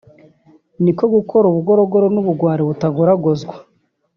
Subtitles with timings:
[0.83, 3.55] niko gukora ubugorogoro n’ubugwari butagoragozwa